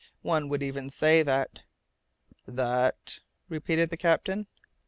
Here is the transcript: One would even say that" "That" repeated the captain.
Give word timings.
One 0.23 0.49
would 0.49 0.63
even 0.63 0.89
say 0.89 1.21
that" 1.21 1.61
"That" 2.47 3.19
repeated 3.49 3.91
the 3.91 3.97
captain. 3.97 4.47